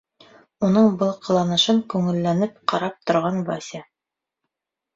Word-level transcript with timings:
Уның 0.67 0.87
был 1.01 1.11
ҡыланышын 1.27 1.83
күңелләнеп 1.93 2.57
ҡарап 2.73 2.99
торған 3.13 3.41
Вася: 3.53 3.85